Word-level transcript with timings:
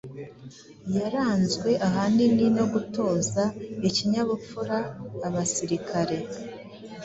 yaranzwe 0.97 1.69
ahanini 1.87 2.45
no 2.57 2.65
gutoza 2.73 3.43
ikinyabupfura 3.89 4.77
abasirikare, 5.27 6.17